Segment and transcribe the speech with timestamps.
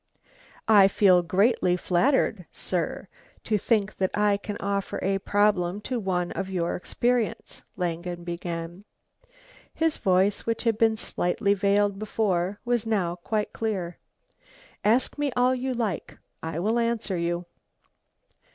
[0.67, 3.07] "I feel greatly flattered, sir,
[3.43, 8.83] to think that I can offer a problem to one of your experience," Langen began.
[9.71, 13.99] His voice, which had been slightly veiled before, was now quite clear.
[14.83, 16.17] "Ask me all you like.
[16.41, 17.45] I will answer you."